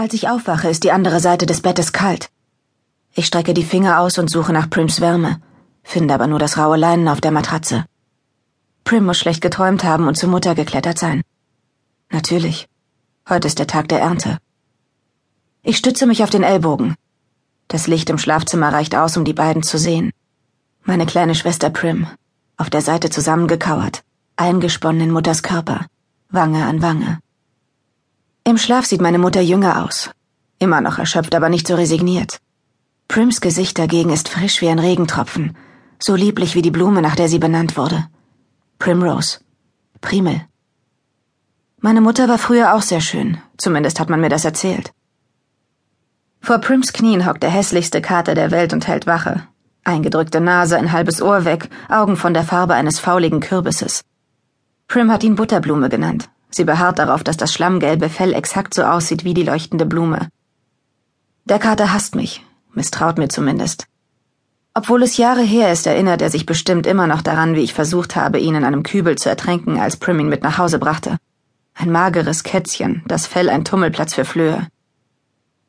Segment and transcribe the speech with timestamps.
[0.00, 2.30] Als ich aufwache, ist die andere Seite des Bettes kalt.
[3.12, 5.42] Ich strecke die Finger aus und suche nach Prims Wärme,
[5.82, 7.84] finde aber nur das raue Leinen auf der Matratze.
[8.82, 11.20] Prim muss schlecht geträumt haben und zur Mutter geklettert sein.
[12.10, 12.66] Natürlich.
[13.28, 14.38] Heute ist der Tag der Ernte.
[15.62, 16.94] Ich stütze mich auf den Ellbogen.
[17.68, 20.12] Das Licht im Schlafzimmer reicht aus, um die beiden zu sehen.
[20.82, 22.06] Meine kleine Schwester Prim,
[22.56, 24.02] auf der Seite zusammengekauert,
[24.36, 25.84] eingesponnen in Mutters Körper,
[26.30, 27.18] Wange an Wange.
[28.50, 30.10] Im Schlaf sieht meine Mutter jünger aus.
[30.58, 32.40] Immer noch erschöpft, aber nicht so resigniert.
[33.06, 35.56] Prims Gesicht dagegen ist frisch wie ein Regentropfen,
[36.00, 38.08] so lieblich wie die Blume, nach der sie benannt wurde.
[38.80, 39.38] Primrose.
[40.00, 40.40] Primel.
[41.78, 44.92] Meine Mutter war früher auch sehr schön, zumindest hat man mir das erzählt.
[46.40, 49.46] Vor Prims Knien hockt der hässlichste Kater der Welt und hält Wache.
[49.84, 54.02] Eingedrückte Nase, ein halbes Ohr weg, Augen von der Farbe eines fauligen Kürbisses.
[54.88, 59.24] Prim hat ihn Butterblume genannt, Sie beharrt darauf, dass das schlammgelbe Fell exakt so aussieht
[59.24, 60.28] wie die leuchtende Blume.
[61.44, 63.86] Der Kater hasst mich, misstraut mir zumindest.
[64.74, 68.14] Obwohl es Jahre her ist, erinnert er sich bestimmt immer noch daran, wie ich versucht
[68.14, 71.16] habe, ihn in einem Kübel zu ertränken, als Prim ihn mit nach Hause brachte.
[71.74, 74.68] Ein mageres Kätzchen, das Fell ein Tummelplatz für Flöhe.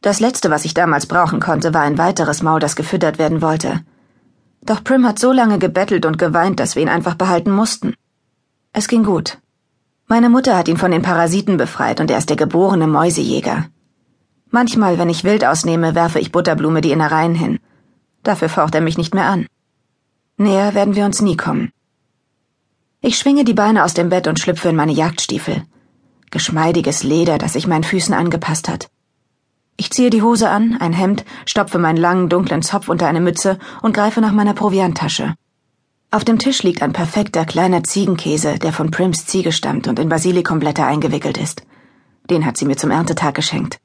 [0.00, 3.80] Das Letzte, was ich damals brauchen konnte, war ein weiteres Maul, das gefüttert werden wollte.
[4.62, 7.94] Doch Prim hat so lange gebettelt und geweint, dass wir ihn einfach behalten mussten.
[8.72, 9.38] Es ging gut.
[10.08, 13.66] Meine Mutter hat ihn von den Parasiten befreit und er ist der geborene Mäusejäger.
[14.50, 17.58] Manchmal, wenn ich wild ausnehme, werfe ich Butterblume die Innereien hin.
[18.22, 19.46] Dafür faucht er mich nicht mehr an.
[20.36, 21.72] Näher werden wir uns nie kommen.
[23.00, 25.64] Ich schwinge die Beine aus dem Bett und schlüpfe in meine Jagdstiefel.
[26.30, 28.88] Geschmeidiges Leder, das sich meinen Füßen angepasst hat.
[29.76, 33.58] Ich ziehe die Hose an, ein Hemd, stopfe meinen langen, dunklen Zopf unter eine Mütze
[33.82, 35.34] und greife nach meiner Provianttasche.
[36.16, 40.08] Auf dem Tisch liegt ein perfekter kleiner Ziegenkäse, der von Prims Ziege stammt und in
[40.08, 41.60] Basilikumblätter eingewickelt ist.
[42.30, 43.76] Den hat sie mir zum Erntetag geschenkt.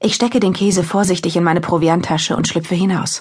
[0.00, 3.20] Ich stecke den Käse vorsichtig in meine Provianttasche und schlüpfe hinaus.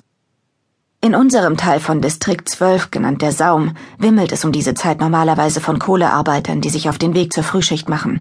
[1.02, 5.60] In unserem Teil von Distrikt 12, genannt der Saum, wimmelt es um diese Zeit normalerweise
[5.60, 8.20] von Kohlearbeitern, die sich auf den Weg zur Frühschicht machen.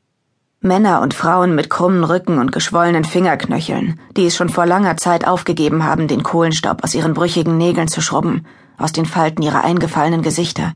[0.60, 5.28] Männer und Frauen mit krummen Rücken und geschwollenen Fingerknöcheln, die es schon vor langer Zeit
[5.28, 8.44] aufgegeben haben, den Kohlenstaub aus ihren brüchigen Nägeln zu schrubben
[8.78, 10.72] aus den Falten ihrer eingefallenen Gesichter.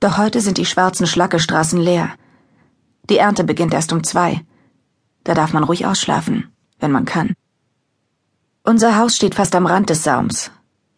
[0.00, 2.10] Doch heute sind die schwarzen Schlackestraßen leer.
[3.10, 4.40] Die Ernte beginnt erst um zwei.
[5.24, 7.34] Da darf man ruhig ausschlafen, wenn man kann.
[8.64, 10.50] Unser Haus steht fast am Rand des Saums.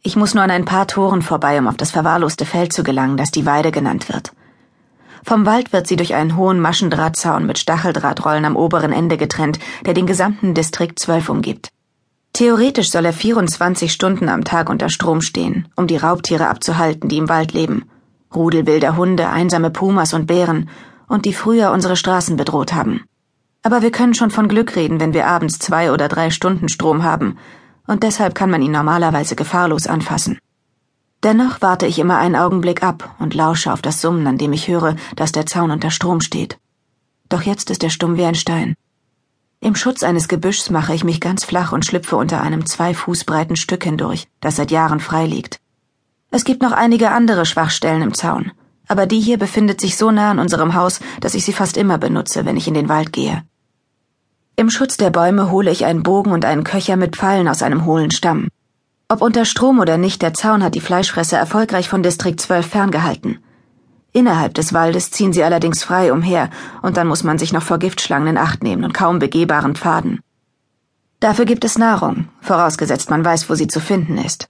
[0.02, 3.16] Ich muss nur an ein paar Toren vorbei, um auf das verwahrloste Feld zu gelangen,
[3.16, 4.32] das die Weide genannt wird.
[5.24, 9.94] Vom Wald wird sie durch einen hohen Maschendrahtzaun mit Stacheldrahtrollen am oberen Ende getrennt, der
[9.94, 11.73] den gesamten Distrikt 12 umgibt.
[12.34, 17.18] Theoretisch soll er 24 Stunden am Tag unter Strom stehen, um die Raubtiere abzuhalten, die
[17.18, 17.84] im Wald leben.
[18.34, 20.68] Rudel wilder Hunde, einsame Pumas und Bären
[21.06, 23.04] und die früher unsere Straßen bedroht haben.
[23.62, 27.04] Aber wir können schon von Glück reden, wenn wir abends zwei oder drei Stunden Strom
[27.04, 27.38] haben,
[27.86, 30.40] und deshalb kann man ihn normalerweise gefahrlos anfassen.
[31.22, 34.66] Dennoch warte ich immer einen Augenblick ab und lausche auf das Summen, an dem ich
[34.66, 36.58] höre, dass der Zaun unter Strom steht.
[37.28, 38.74] Doch jetzt ist er stumm wie ein Stein.
[39.64, 43.24] Im Schutz eines Gebüschs mache ich mich ganz flach und schlüpfe unter einem zwei Fuß
[43.24, 45.58] breiten Stück hindurch, das seit Jahren frei liegt.
[46.30, 48.52] Es gibt noch einige andere Schwachstellen im Zaun,
[48.88, 51.96] aber die hier befindet sich so nah an unserem Haus, dass ich sie fast immer
[51.96, 53.42] benutze, wenn ich in den Wald gehe.
[54.54, 57.86] Im Schutz der Bäume hole ich einen Bogen und einen Köcher mit Pfeilen aus einem
[57.86, 58.48] hohlen Stamm.
[59.08, 63.38] Ob unter Strom oder nicht, der Zaun hat die Fleischfresser erfolgreich von Distrikt 12 ferngehalten.
[64.16, 66.48] Innerhalb des Waldes ziehen sie allerdings frei umher,
[66.82, 70.20] und dann muss man sich noch vor Giftschlangen in Acht nehmen und kaum begehbaren Pfaden.
[71.18, 74.48] Dafür gibt es Nahrung, vorausgesetzt man weiß, wo sie zu finden ist.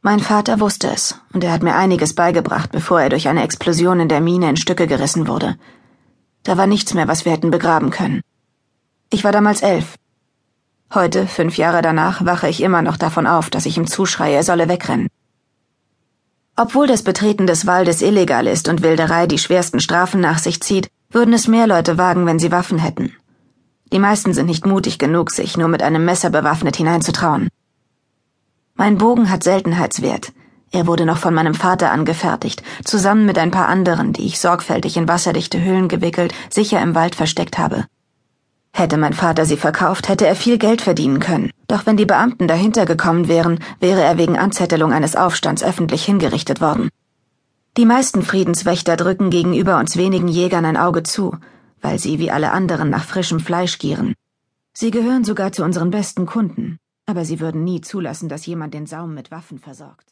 [0.00, 4.00] Mein Vater wusste es, und er hat mir einiges beigebracht, bevor er durch eine Explosion
[4.00, 5.56] in der Mine in Stücke gerissen wurde.
[6.42, 8.22] Da war nichts mehr, was wir hätten begraben können.
[9.10, 9.96] Ich war damals elf.
[10.94, 14.42] Heute, fünf Jahre danach, wache ich immer noch davon auf, dass ich ihm zuschreie, er
[14.42, 15.08] solle wegrennen.
[16.56, 20.88] Obwohl das Betreten des Waldes illegal ist und Wilderei die schwersten Strafen nach sich zieht,
[21.10, 23.12] würden es mehr Leute wagen, wenn sie Waffen hätten.
[23.92, 27.48] Die meisten sind nicht mutig genug, sich nur mit einem Messer bewaffnet hineinzutrauen.
[28.74, 30.32] Mein Bogen hat Seltenheitswert.
[30.70, 34.96] Er wurde noch von meinem Vater angefertigt, zusammen mit ein paar anderen, die ich sorgfältig
[34.96, 37.86] in wasserdichte Hüllen gewickelt, sicher im Wald versteckt habe.
[38.72, 41.50] Hätte mein Vater sie verkauft, hätte er viel Geld verdienen können.
[41.68, 46.60] Doch wenn die Beamten dahinter gekommen wären, wäre er wegen Anzettelung eines Aufstands öffentlich hingerichtet
[46.60, 46.88] worden.
[47.76, 51.36] Die meisten Friedenswächter drücken gegenüber uns wenigen Jägern ein Auge zu,
[51.80, 54.14] weil sie wie alle anderen nach frischem Fleisch gieren.
[54.72, 58.86] Sie gehören sogar zu unseren besten Kunden, aber sie würden nie zulassen, dass jemand den
[58.86, 60.06] Saum mit Waffen versorgt.